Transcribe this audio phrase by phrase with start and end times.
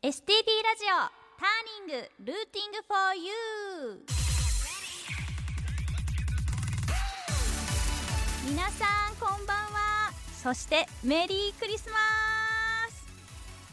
[0.00, 4.10] STB ラジオターニングルーティングフォーユー。
[8.48, 10.12] 皆さんこんばんは。
[10.40, 11.96] そしてメリークリスマ
[12.88, 13.06] ス、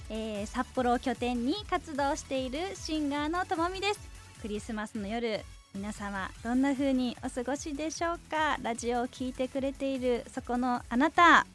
[0.09, 3.99] えー、札幌を拠点に活動しているシンガーのともみです。
[4.41, 5.45] クリスマスの夜
[5.75, 8.57] 皆様どんな風にお過ごしでしょうか？
[8.63, 11.45] ラジオを聴いてくれているそこのあなた。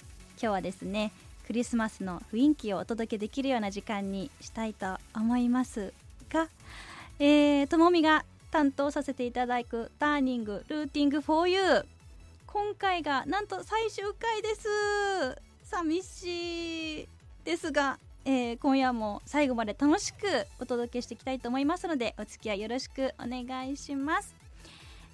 [0.41, 1.11] 今日はですね
[1.51, 5.93] クリスマスの雰囲気をお届けできるような時間にしたいと思います
[6.33, 6.47] が、
[7.19, 11.61] えー、ともみが担当させていただくターニングルーティング for you
[12.47, 14.69] 今回がなんと最終回です。
[15.65, 17.09] 寂しい
[17.45, 24.37] ですが、えー、今夜も最後まで楽しくお届けしていきたいと思いますのでお付き合いよろしくお願いします、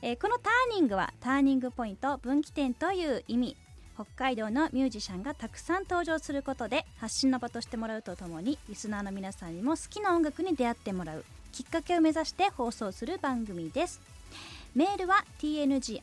[0.02, 3.56] えー、このターニングはターニングポイント分岐点という意味。
[3.96, 14.02] 北海道のミュージシャンがたくさん登場することで発信の場としてもらうとともにリスナーの皆さんにも好きな音楽に出会ってもらうきっかけを目指して放送する番組です。
[14.74, 16.02] メールは tng.stb.jp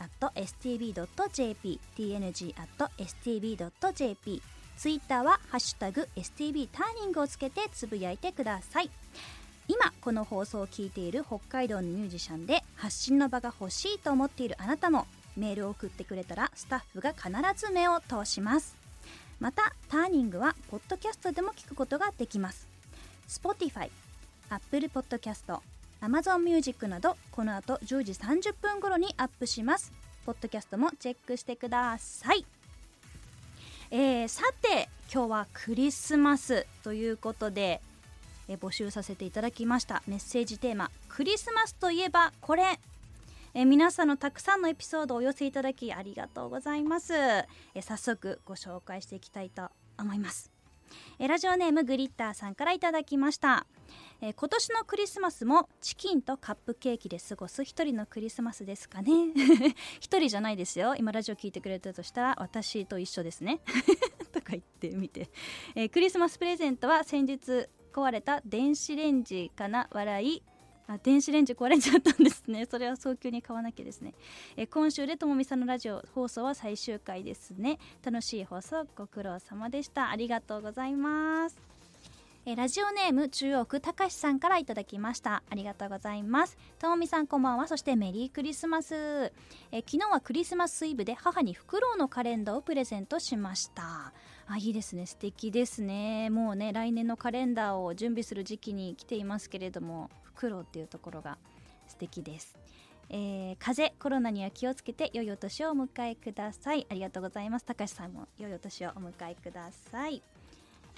[1.96, 2.82] tng.stb.jp
[4.76, 8.90] ツイッターはハッシュタグ STB ターニングをつけてつぶやいてください。
[9.68, 18.76] 今この放送を聞いている北海道のミュージシャンで発信の場が欲しいと思っているあなたもメールを送ってくれたらスタッフが必ず目を通します。
[19.40, 22.68] またターニングはポッドキャストでも聞くことができます。
[23.28, 23.90] Spotify、
[24.50, 25.60] Apple Podcast、
[26.02, 29.92] Amazon Music などこの後10時30分頃にアップします。
[30.26, 32.46] ポッドキャストもチェックしてください。
[33.92, 37.82] えー、さて今日はクリスマスということで、
[38.48, 42.80] えー、募集させていただきましたメッセージテーマ「クリスマスといえばこれ」
[43.56, 47.46] え皆さんのたくさんのエピソードをお寄せいただきありがとうございます、え
[47.82, 50.52] 早速ご紹介していきたいと思います。
[51.20, 53.68] えラジオネームグリッターさんからいただきました。
[54.22, 59.12] え今年のクリスマスもチキンとカップケーキで過ごす一人のクリスマスですかね。
[60.00, 60.96] 一人じゃないですよ。
[60.96, 63.60] 今ラジオ聞いてくれてるとしたら私と一緒ですね。
[64.34, 65.30] とか言ってみて、
[65.76, 69.88] えクリスマスプレゼントは先日壊れた電子レンジかな？
[69.92, 70.44] 笑い。
[70.88, 72.66] あ電子レンジ壊れちゃったんですね。
[72.70, 74.14] それは早急に買わなきゃですね。
[74.58, 77.80] え今週でともみさんのラジオ放送は最終回ですね。
[78.04, 80.10] 楽しい放送ご苦労様でした。
[80.10, 81.74] ありがとうございます。
[82.46, 85.44] えラジオネーム中央区たかしさんからいただきました。
[85.50, 86.58] ありがとうございます。
[86.78, 87.70] ともみさんこんばんは。
[87.70, 89.32] そしてメリークリスマス。
[89.72, 94.12] え昨日はクリスマスイブで母にフクロウのカレンダーをプレゼントしました。
[94.46, 95.06] あいいですね。
[95.06, 96.30] 素敵ですね。
[96.30, 100.10] もうね来年のカレンダーを準備する時期に来ていますけれども。
[100.34, 101.38] フクロウっていうところが
[101.88, 102.56] 素敵です。
[103.10, 106.88] えー、風邪コロナには気をつけて良いお年をお迎えください。
[106.90, 107.66] ありがとうございます。
[107.66, 110.22] 高橋さんも良いお年をお迎えください。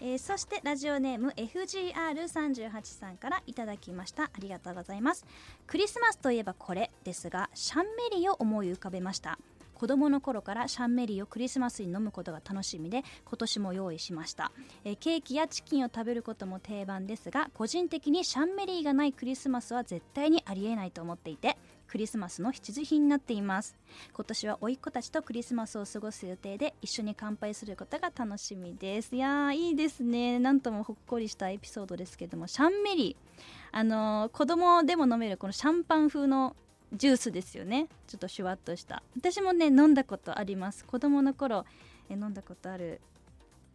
[0.02, 4.24] えー、そしてラジオネーム FGR38 さんからいただきました。
[4.24, 5.26] ありがとうございます。
[5.68, 9.40] クリスマスといえばこれですがシャンメリーを思い浮かべました。
[9.76, 14.52] 子供の頃からシャンメリーをクリスマスに飲むことが楽しみで今年も用意しました、
[14.84, 23.78] えー、ケーキやチキンを食べることも定番ですが個人的にシャンメリーがないクリスマスは絶対にありえないと思っていてクリスマスの必需品になっています。
[24.14, 29.16] 今年は甥っ子たちとクリスマスを過ごす予定で一緒に乾杯することが楽しみです。
[29.16, 30.40] いやーいいですね。
[30.40, 33.42] なんともほっこりしたエピソードですけどもシャンメリー。
[33.72, 36.56] あのー、子供でも飲めるこのシャンパン風の
[36.94, 37.88] ジュースですよね。
[38.08, 39.04] ちょっとシュワッとした。
[39.18, 40.86] 私もね飲んだことあります。
[40.86, 41.66] 子供の頃
[42.10, 43.02] え飲んだことある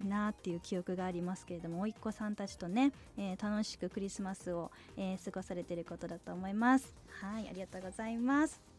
[0.04, 6.94] なっていう記憶がありますけれども甥っ子さんたちとね、えー、楽しくクリスマスを、えー、過ごされてることだと思います。
[7.20, 8.69] はいありがとうございます。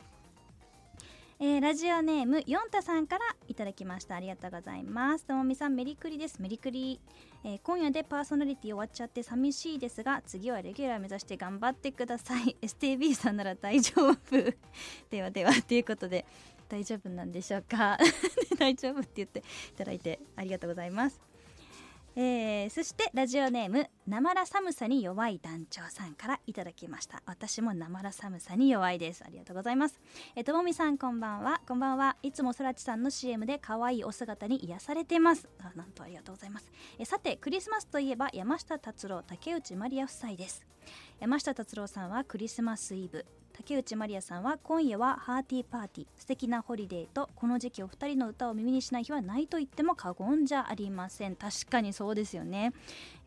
[1.44, 4.14] えー、ラジオネームヨンタさんからいただきました。
[4.16, 5.26] ありがとうございます。
[5.26, 6.40] ともみさんメリクリです。
[6.40, 7.02] メリクリ、
[7.44, 12.56] えー、今夜でパーソナリティ終わっちゃって寂しいですが次はレギュラー目指して頑張ってください。
[12.62, 14.16] STB さんなら大丈夫。
[15.10, 16.28] ではではということで
[16.70, 17.98] 大丈夫なんでしょうか？
[18.60, 19.44] 大丈夫って言ってい
[19.76, 21.31] ただいてありがとうございます。
[22.16, 27.24] えー、そしてラジオネームなまら寒さに弱い団長さんからいただきました。
[27.26, 29.24] 私もなまら寒さに弱いです。
[29.26, 30.02] ありがとうございます。
[30.36, 31.62] えともみさんこんばんは。
[31.66, 32.18] こんばんは。
[32.22, 35.48] いつもそらちさんの CM で可愛いお姿に癒されてます。
[35.60, 36.70] あなんとありがとうございます。
[37.00, 40.66] えさてクリスマスといえば山下達郎竹内まりや夫妻です。
[41.22, 43.26] 山下達郎さんはクリスマスイブ。
[43.62, 51.36] 竹内まりやさんは今夜はハーティーパーティー素敵なホリデーとこの時期お二人の歌を耳にしない日はないと言っても過言じゃありません。
[51.36, 52.74] 確かにそうですよね、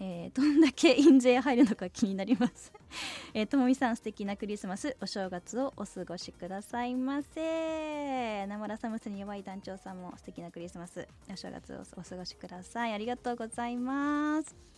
[0.01, 2.73] えー、どんだけ印税入るのか気になります。
[3.33, 8.47] えー、ともみさん素敵なクリスマスお正月をお過ごしくださいませ。
[8.47, 12.93] 生ラサムスに弱い団長さんも素敵なクリスマスお正月をお過ごしください。
[12.93, 14.74] ありがとうございます。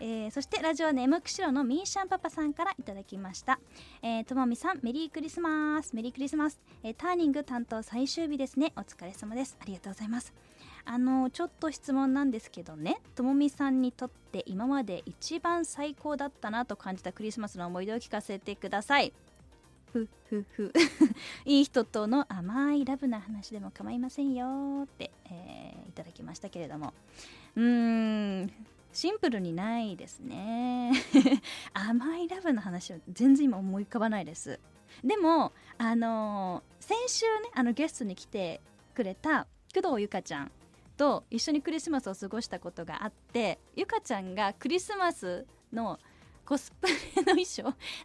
[0.00, 3.58] えー、そしてラジオネーム釧路のミーシャンパパさんからいただきました、
[4.26, 5.94] ともみさんメリークリスマス。
[5.94, 8.72] メリークリスマス、えー、ターニング担当最終日ですね。
[8.76, 9.56] お疲れ様です。
[9.60, 10.34] ありがとうございます。
[10.86, 13.00] あのちょっと質問なんですけどね。
[13.14, 19.12] ともみさんにとって今まで一番最高だったなと感じたクリスマスの思い出を聞かせてください。
[19.92, 20.72] ふふふ。
[21.46, 26.92] いい人との甘いラブな話でも構いませんよって、えー、いただきましたけれども。
[27.56, 28.52] うーん。
[28.94, 30.92] シンプルにないですね。
[31.74, 34.60] 甘いラブの話は全然今思い浮かばないです。
[35.02, 38.60] でもあのー、先週ねあのゲストに来て
[38.94, 40.52] くれた工藤ゆかちゃん
[40.96, 45.98] と一緒にクリスマスを過ごしたことがあってゆかちゃんがクリスマスの
[46.46, 47.62] コスプレの衣装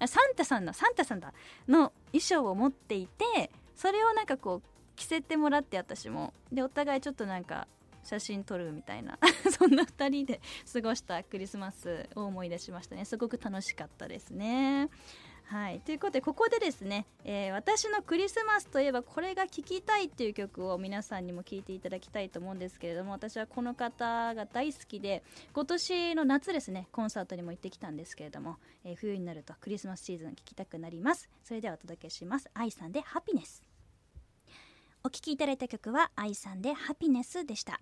[0.07, 1.31] サンタさんのサンタさんだ。
[1.67, 4.61] の衣装を持っていてそれをなんかこう
[4.95, 6.33] 着せてもらって私も。
[6.51, 7.67] でお互いちょっとなんか
[8.03, 9.17] 写真撮るみたいな。
[9.57, 10.41] そんな2人で
[10.71, 13.05] 過ごしたクリスマスを思い出しましたね。
[13.05, 14.89] すごく楽しかったですね。
[15.49, 25.23] はい、ということでここでですね、えー、私のクリスマスといえばこれが聴きたいっていう曲を皆さんにも聴いていただきたいと思うんですけれども私はこの方が大好きで
[25.53, 31.27] 今年の夏ですねコンサートにも行ってきたんですけれども、えー、冬になるとクリスマスシーズン聴きたくなります。
[31.43, 32.47] それではお届けします。
[32.53, 33.68] 愛さんでハピネス。
[35.01, 37.79] お聴きいただいた曲は愛さんでハピネスでした。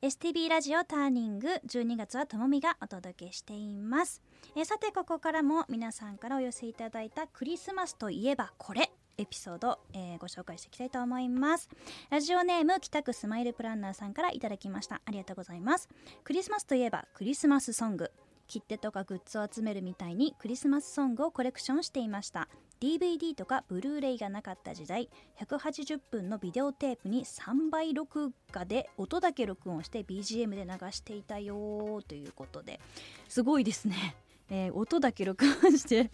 [0.00, 4.22] STB ラジオターニング12月はともみがお届けしています。
[4.56, 11.68] えさてここからも皆さんからお寄せいただいたクリスマスといえばこれエピソード、えー、ご紹介していきたいと思います。
[12.08, 15.02] ラジオネーム北区スマイルプランナーさんからいただきました。
[15.04, 15.90] ありがとうございます。
[16.24, 18.10] クリスマスといえばクリスマスソング。
[18.46, 22.48] 切手とかグッズを集めるみたいにクリスマスソングをコレクションしていました。
[22.80, 25.08] DVD とかブルーレイがなかった時代
[25.40, 32.80] 180分のビデオテープに3倍録画で音だけ録音して BGM で流していたよということで。
[33.28, 34.16] すごいですね。
[34.50, 36.10] えー、音だけ録音して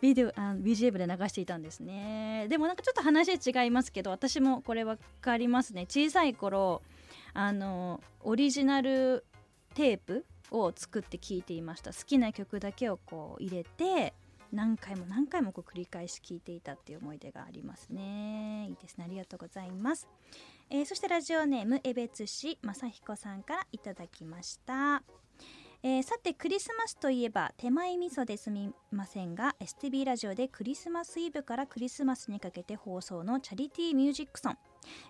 [0.00, 2.46] ビデオあ BGM で流していたんですね。
[2.48, 5.86] でもなんかちょっと話違いますけど私もこれ分かりますね。
[5.88, 6.82] 小さい頃
[7.34, 9.24] あのオリジナル
[9.74, 11.92] テープを作って聴いていました。
[11.92, 14.14] 好きな曲だけをこう入れて
[14.52, 18.66] 何回も何回もこう繰り返し聴いていたっていう思い出がありますね。
[18.68, 19.04] いいですね。
[19.04, 20.08] ありがとうございます、
[20.70, 25.02] えー、そしてラジオネーム江別市正彦さんからいただきました。
[25.82, 34.58] えー、さてクリスマスといえば手前味噌ですみませんが STB ラジオでクリスマスイブからクリスマスにかけて放送のチャリティーミュージックソン。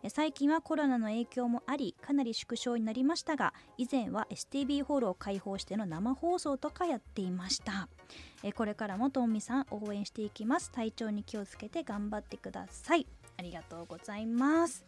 [0.09, 7.89] 最近はコロナの影響もありかなり縮小になりましたが以前は STB ホールを開放しての生放送とかやっていました。
[8.55, 10.71] これからもとんみさん応援していきます。
[10.71, 13.07] 体調に気をつけて頑張ってください。
[13.39, 14.85] ありがとうございます。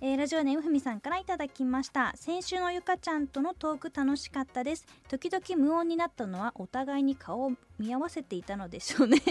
[0.00, 2.12] えー、ラジオネームふみさんからいただきました。
[2.16, 4.86] 先週のゆかちゃんとのトーク楽しかったです。
[5.08, 9.22] 時々無音になったのはお互いに顔を見合わせていたのでしょうね。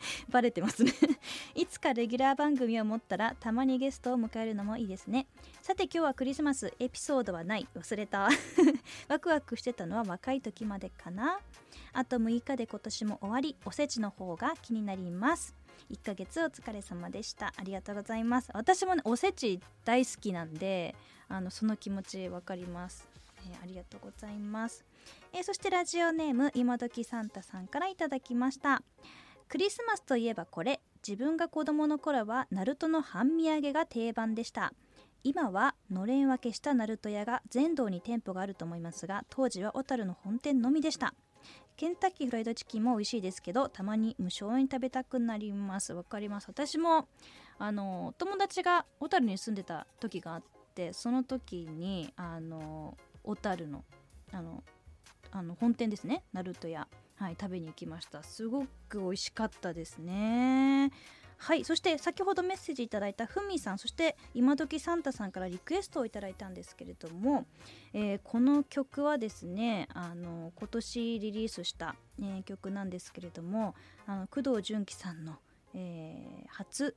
[0.30, 0.92] バレてますね。
[1.54, 5.26] いつかレギュラー番組を持ったらたまにゲストを迎えるのもいいですね。
[5.62, 7.68] さて今日はクリスマスエピソードはない。
[7.74, 8.28] 忘れた。
[9.08, 11.40] ワクワクしてたのは若い時までかな。
[11.92, 13.56] あと6日で今年も終わり。
[13.64, 15.54] おせちの方が気になります。
[15.90, 17.52] 1ヶ月お疲れ様でした。
[17.56, 18.50] ありがとうございます。
[18.54, 20.94] 私もねおせち大好きなんで
[21.28, 23.16] あのその気持ちわかります。
[23.50, 24.84] え、ありがとうございます、
[25.32, 28.82] えー、そしてラジオネーム今時サンタさんからいただきました。
[29.48, 34.72] クリスマスといえばこれ自分が子供の頃はナルトの半身揚げが定番でした。
[35.22, 41.14] 今はのれん分けしたナルト屋が全道に店舗があると思いますが当時は小樽の本店のみでした。
[41.76, 45.92] ケンタッキーフライドチキンも美味しいですけどたまに無償に食べたくなります。
[45.92, 46.48] わかります。
[46.48, 47.06] 私も
[47.58, 50.42] あの友達が小樽に住んでた時があっ
[50.74, 53.84] てその時にあの小樽の
[54.32, 54.64] あの
[55.30, 56.24] あの本店ですね。
[56.32, 56.88] ナルト屋。
[57.16, 58.22] はい、食べに行きました。
[58.22, 60.90] すごく美味しかったですね。
[61.38, 67.46] はいそして先ほどメッセージいただいたふみさんそして今時サンタさんからリクエストをいただいたんですけれども、
[67.92, 73.74] えー、この曲はですねあの今年リリースした、えー、曲なんですけれども
[74.06, 75.36] あの工藤純喜さんの、
[75.74, 76.96] えー、初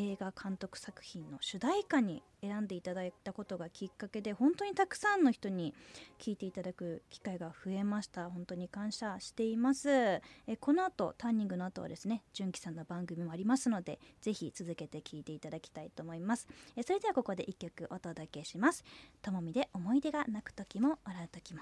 [0.00, 5.74] 映画監督作品の主題歌に選んでいただいたことがきっかけで本当にたくさんの人に
[6.18, 8.30] 聴いていただく機会が増えました。
[8.30, 9.90] 本当に感謝しています。
[9.90, 10.22] え
[10.58, 16.48] この後ターニングの後はですね純喜さんの番組もありますのでぜひ続けて聴いていただきたいと思います。
[16.76, 18.84] えそれではここで1曲お届けします。
[19.20, 21.60] ともみで思い出が泣く時も笑う時も。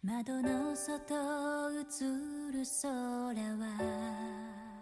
[0.00, 1.82] 窓の外映
[2.52, 2.88] る空
[3.56, 4.77] は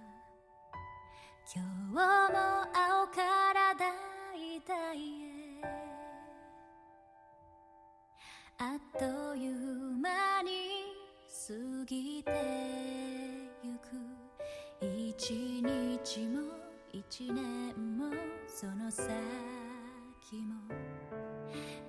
[1.54, 3.86] 今日も青から抱
[4.34, 4.96] いたへ
[8.58, 10.50] あっという間に
[11.46, 11.54] 過
[11.86, 12.32] ぎて
[13.62, 14.16] ゆく。
[14.80, 16.40] 一日も
[16.92, 18.10] 一年も
[18.48, 19.06] その先
[20.48, 20.74] も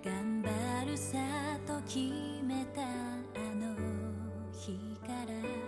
[0.06, 1.18] 頑張るさ
[1.66, 1.98] と決
[2.44, 2.86] めたあ
[3.56, 3.76] の
[4.52, 5.67] 日から。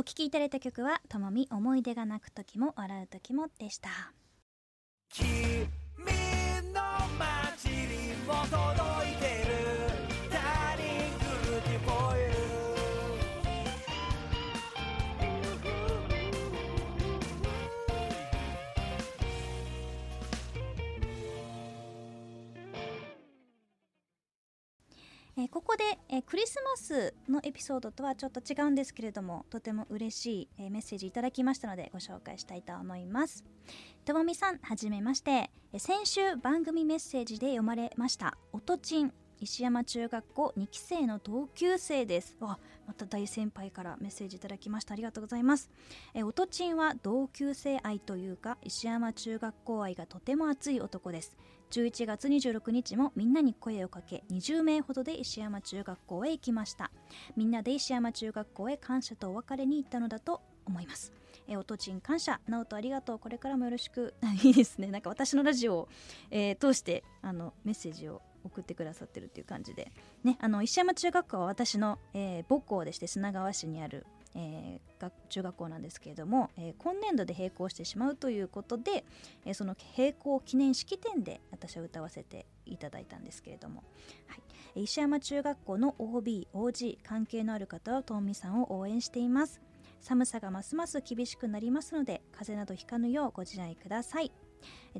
[0.00, 3.90] お聴きいただいた曲はともみ思い出が泣く時も笑う時もでした。
[25.48, 33.44] えここで、えクリスマスのエピソードとはちょっと違うんですけれどもとても嬉しい、えメッセージいただきましたのでご紹介したいと思います。
[34.04, 42.36] ともみさんはじめまして、え先週番組メッセージで読まれましたおとちん石山中学校2期生の同級生です。
[42.40, 44.94] わまた大先輩からメッセージいただきました。
[44.94, 45.70] ありがとうございます。
[46.14, 51.36] えおとちんは同級生愛というか石山中学校愛がとても熱い男です。
[51.70, 56.90] 11月26日もみんなに声をかけ20名ほどで石山中学校へ行きました。
[57.36, 61.12] みんなで石山中学校へ感謝とお別れに行ったのだと思います。
[61.46, 62.40] えおとちん感謝。
[62.46, 63.18] 直人ありがとう。
[63.18, 64.14] これからもよろしく。
[64.44, 64.88] いいですね。
[64.88, 65.88] なんか私のラジオを、
[66.30, 69.92] えー通してあのメッセージを送ってくださってるっていう感じで、
[70.24, 79.04] ね、あの石山中学校は私の、えー母校でして砂川市にある、えー学中学校なんですけれども、えー今年度で閉校してしまうということで、
[79.44, 83.84] えーその閉校記念式典で私は歌わせていただいたんですけれども、
[84.26, 84.40] はい、
[84.76, 89.60] え石山中学校の OBOG 関係のある方はとみさんを応援しています。
[90.00, 94.30] 寒さがますます厳しくなりますので風邪などひかぬようご自愛ください。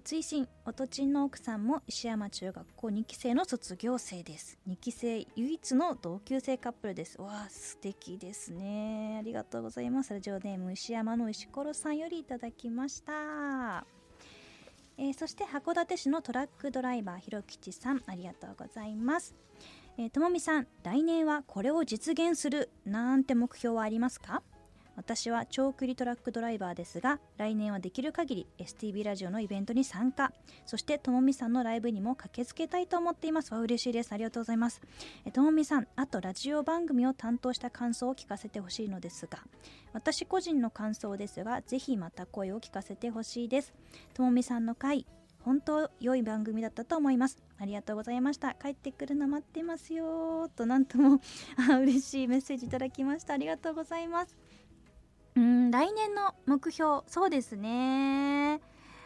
[0.04, 4.58] 追伸おとちんの奥さんも石山中学校2期生の卒業生です。
[4.68, 7.20] 2期生唯一の同級生カップルです。
[7.20, 9.16] わあ素敵ですね。
[9.18, 10.12] ありがとうございます。
[10.12, 13.84] ラジオネーム石山の石ころさんよりいただきました。
[14.96, 19.34] えーそして函館市のトラックドライバーひろきちさんありがとうございます。
[19.96, 24.42] えーともみさん来年はこれを実現するなんて目標はありますか？
[24.98, 30.32] 私は長距離トラックドライバーですが来年はできる限り STB ラジオのイベントに参加。
[30.66, 33.54] そしてともみさんのライブにも駆けつけたいと思っています。
[33.54, 34.12] わ嬉しいです。
[34.12, 34.82] ありがとうございます。
[35.24, 39.38] えともみさんあとラジオ番組を担当した感想を聞かせてほしいのですが
[39.92, 43.72] 私個人の感想ですがぜひまた声を聞かせてほしいです。
[44.14, 45.06] ともみさんの回
[45.40, 47.38] 本当良い番組だったと思います。
[47.58, 48.54] ありがとうございました。
[48.54, 51.20] 帰ってくるの待ってますよとなんとも
[51.70, 53.34] あ嬉しいメッセージいただきました。
[53.34, 54.36] ありがとうございます。
[55.36, 58.60] うん来年の目標そうですね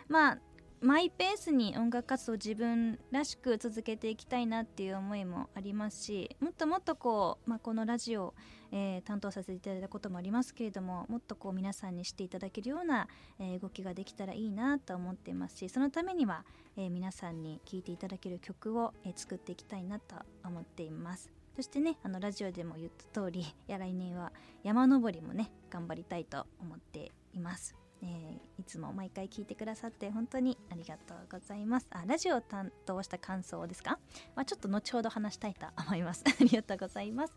[0.09, 0.39] まあ
[0.83, 8.35] マイペースに音楽活動を自分らしく続けていきたいなっていう思いもありますしもっともっとこう、まあ、このラジオ、
[8.73, 13.07] えー担当させていただいたこともありますけれどももっとこう皆さんにしていただけるような、
[13.39, 16.45] えー動きができたらいいなと思っていますしそのためには、
[16.77, 21.42] えー皆さんに聴いていただける曲を、え作っていきたいなと思っています。
[21.55, 31.89] そしてねあのラジオでも言った通りい や来年は山登りもね頑張りたいと思っています、えーいつも毎回聞いてくださって本当にありがとうございます。
[31.91, 33.99] あラジオを担当した感想ですか、
[34.37, 36.23] まあ、ちょっと後ほど話したいと思います。
[36.29, 37.35] ありがとうございます。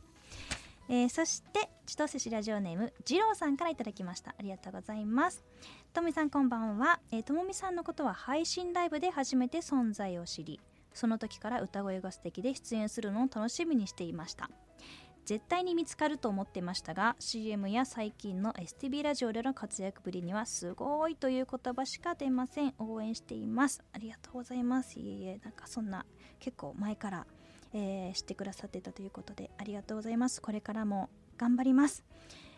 [0.88, 4.36] えーそして千歳市ラジオネーム二郎さんからいただきました。
[4.38, 5.44] ありがとうございます。
[5.94, 10.60] とみさんこんばんは、えーともみさんのことは配信ライブで初めて存在を知り
[10.96, 14.50] その時から歌声が素敵で出演するのを楽しみにしていました。
[15.26, 22.74] 絶対に見つかると思ってましたが CM や最近の STB ラジオでの活躍ぶりにはすごいという言葉しか出ません。
[22.78, 23.84] 応援しています。
[23.92, 25.00] ありがとうございます。
[25.00, 26.06] いえいえなんかそんな
[26.40, 27.28] 結構前から、
[27.74, 30.42] えー知ってくださってたということでありがとうございます。
[30.42, 32.04] これからも頑張ります。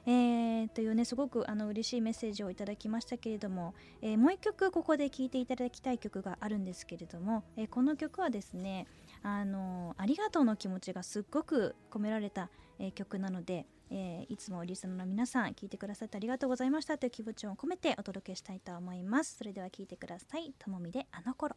[0.10, 8.88] えーというねすごくあの嬉しいメッセージをいただきましたけれども、えーもう一曲ここで聴いていただきたい曲があるんですけれども、えーこの曲はですね
[9.22, 19.36] あのありがとうの気持ちがすっごく込められた、え曲なので、えいつもリスナーの皆さん聞いてくださってありがとうございましたという気持ちを込めてお届けしたいと思います。
[19.38, 20.54] それでは聞いてください。
[20.58, 21.56] ともみであの頃。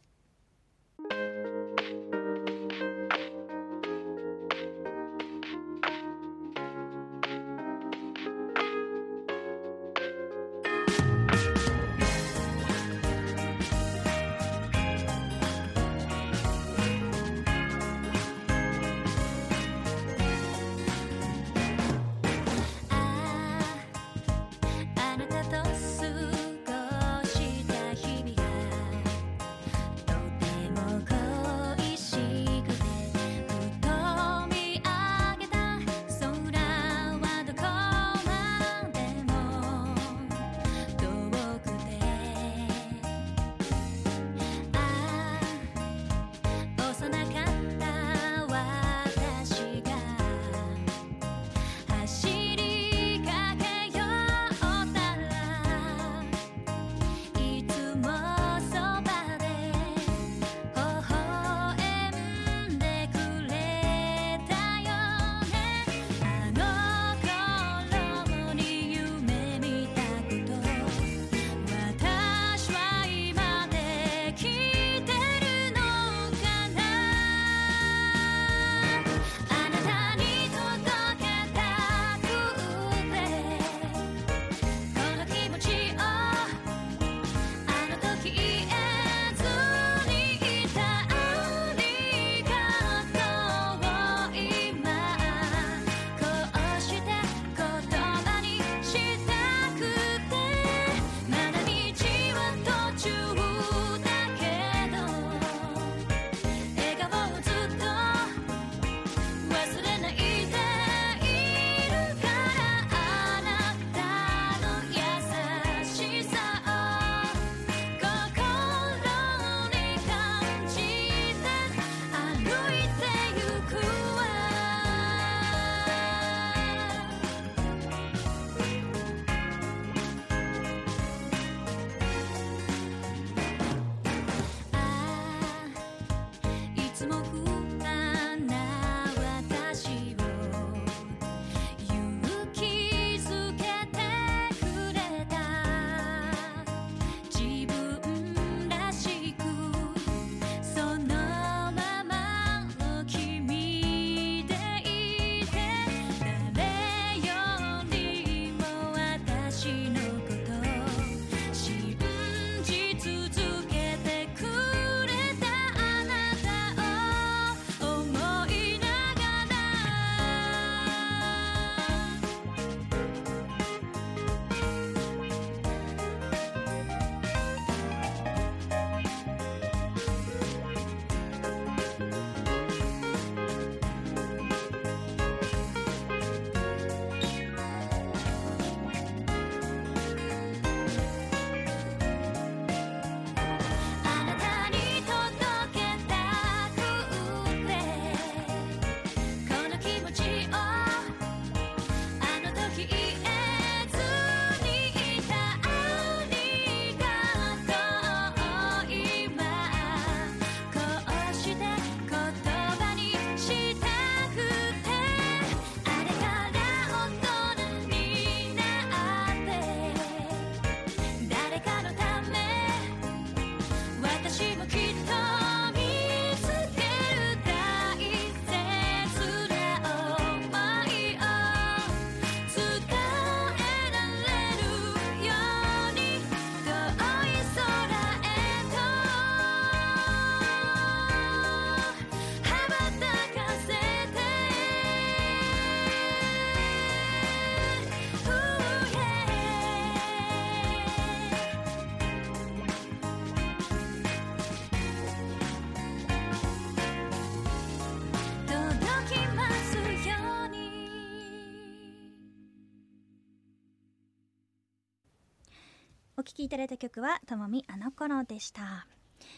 [266.21, 268.85] お聴きいただいた曲はともみあの頃でした。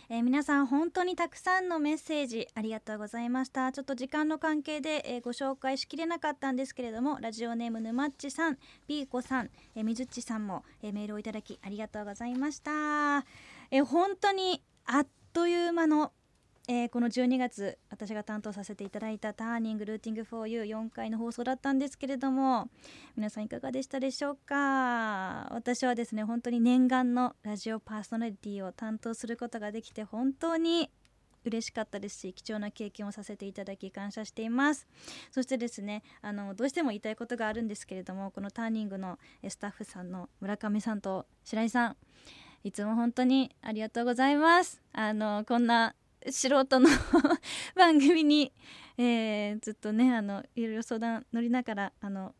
[0.10, 3.72] えー皆さん本当にたくさんのメッセージありがとうございました。
[3.72, 13.26] ちょっと時間の関係で、えーご紹介しきれなかったんですけれどもラジオネームぬまっちさんピーコさん、えーみずっちさんも、えーメールをいただきありがとうございました、
[13.72, 16.12] えー本当にあっという間の
[16.70, 22.70] えーこの12月私が担当させていただいた「ターニングルーティング for you」4回の放送だったんですけれども
[23.18, 25.50] 皆さんいかがでしたでしょうか？
[25.52, 30.90] 私はですね本当に念願のラジオパーソナリティを担当することができて本当に
[31.44, 34.88] 嬉しかったですし貴重な経験をさせていただき感謝しています。
[35.32, 41.98] そしてですねあのどうしても言いたいことがあるんですけれどもこのターニングのスタッフさんの村上さんと白井さん
[42.64, 44.82] いつも本当にありがとうございます。
[44.94, 45.94] あのこんな
[46.30, 46.90] 素人の
[47.76, 48.54] 番組に、
[48.98, 52.36] えーずっとねあのいろいろ相談乗りながらあの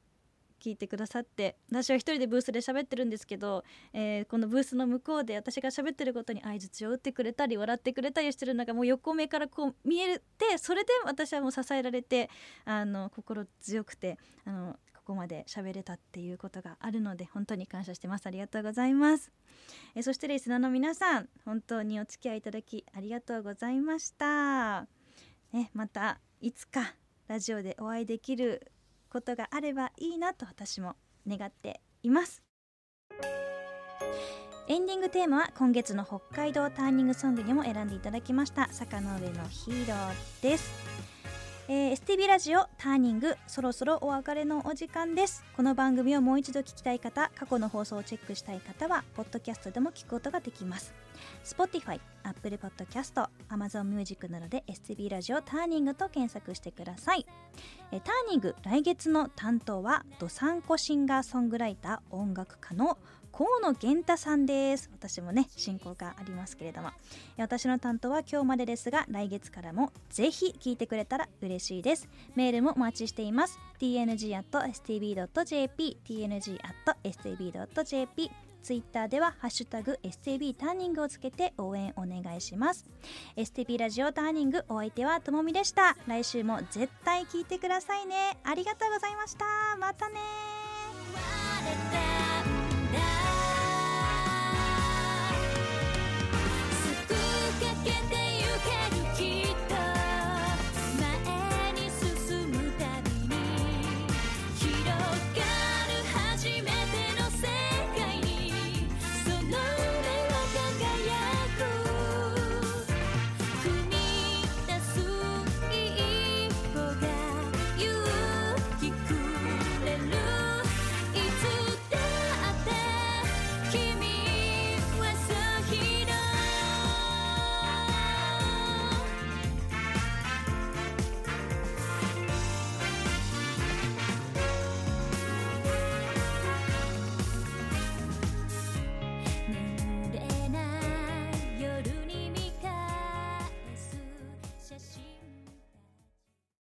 [0.64, 12.30] 聞いてくださって私は一人でブースで喋ってるんですけど、えーこのブースの向こうで私が喋ってることに相槌を打ってくれたり笑ってくれたりしてるのがもう横目からこう見えてそれで私はもう支えられて
[12.64, 18.28] あの心強くてあのここまで喋れたっていうことがあるので本当に感謝してます。
[18.28, 19.32] ありがとうございます。
[19.96, 24.88] えそしてリスナーの皆さん本当にお付き合いいただきありがとうございました、
[25.52, 26.96] ね、またいつか
[27.28, 28.72] ラジオでお会いできる
[29.10, 30.96] ことがあればいいなと私も
[31.28, 32.42] 願っています。
[34.70, 38.70] エンディングテーマは今月の北海道ターニングソングにも選んでいただきました。
[38.72, 40.93] 坂の上のヒーローです。
[41.70, 45.46] えー STB ラジオターニングそろそろお別れのお時間です。
[45.56, 50.94] この番組をもう一度聞きたい方過去の放送をチェックしたい方はポッドキャストでも聞くことができます。
[51.46, 57.26] Spotify、Apple Podcast、Amazon Music などで STB ラジオターニングと検索してください。
[57.92, 62.98] えターニング来月の担当はドサンコシンガーソングライター音楽家の
[63.34, 64.92] 河野源太さんです。
[64.94, 66.92] 私もね進行がありますけれども。
[67.38, 72.08] 私の担当は今日までですが来月からもぜひ聞いてくれたら嬉しいです。
[72.36, 73.58] メールもお待ちしています。
[73.80, 74.44] tng.stb.jp
[76.06, 77.52] tng.stb.jp
[78.62, 82.86] ツイッターでは「ハッシュタグ #STB ターニング」をつけて応援お願いします。
[83.36, 85.98] STB ラジオターニングお相手はともみでした。
[86.08, 88.38] 来週も絶対聞いてくださいね。
[88.44, 89.46] ありがとうございました。
[89.80, 90.20] またね